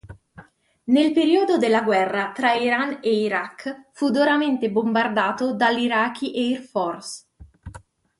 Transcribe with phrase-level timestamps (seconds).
[0.85, 7.25] Nel periodo della guerra tra Iran ed Iraq fu duramente bombardato dall'Iraqi Air Force.